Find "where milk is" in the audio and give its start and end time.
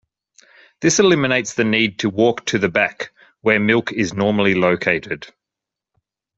3.41-4.15